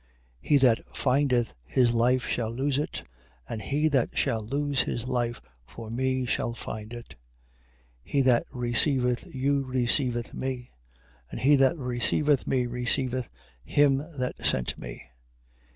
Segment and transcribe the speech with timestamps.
[0.43, 0.49] 10:39.
[0.49, 3.03] He that findeth his life, shall lose it:
[3.47, 7.09] and he that shall lose his life for me, shall find it.
[8.07, 8.11] 10:40.
[8.11, 10.71] He that receiveth you, receiveth me:
[11.29, 13.29] and he that receiveth me, receiveth
[13.63, 15.03] him that sent me.